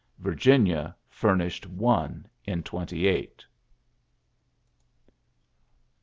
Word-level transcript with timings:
Yirginia 0.19 0.95
famished 1.11 1.67
one 1.67 2.25
n 2.47 2.63
twenty 2.63 3.05
eight. 3.05 3.45